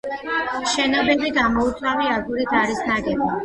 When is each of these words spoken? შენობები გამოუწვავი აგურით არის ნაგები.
შენობები 0.71 1.31
გამოუწვავი 1.37 2.11
აგურით 2.17 2.59
არის 2.65 2.85
ნაგები. 2.93 3.35